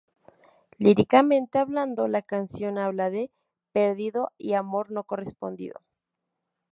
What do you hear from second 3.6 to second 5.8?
"perdido y amor no correspondido".